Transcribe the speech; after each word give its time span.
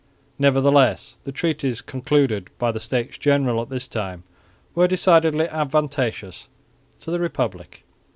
Nevertheless 0.39 1.17
the 1.25 1.31
treaties 1.31 1.79
concluded 1.79 2.49
by 2.57 2.71
the 2.71 2.79
States 2.79 3.19
General 3.19 3.61
at 3.61 3.69
this 3.69 3.87
time 3.87 4.23
were 4.73 4.87
decidedly 4.87 5.47
advantageous 5.47 6.47
to 7.01 7.11
the 7.11 7.19
Republic. 7.19 7.85